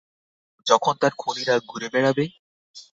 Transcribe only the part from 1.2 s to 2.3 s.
খুনীরা ঘুরেবেড়াবে?